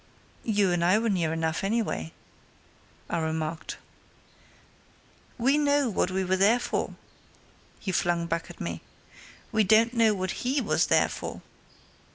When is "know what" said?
5.59-6.09, 9.93-10.41